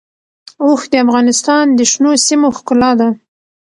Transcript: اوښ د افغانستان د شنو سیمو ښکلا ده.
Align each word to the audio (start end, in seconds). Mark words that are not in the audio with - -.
اوښ 0.63 0.81
د 0.91 0.93
افغانستان 1.05 1.65
د 1.77 1.79
شنو 1.91 2.11
سیمو 2.27 2.47
ښکلا 2.57 2.91
ده. 2.99 3.09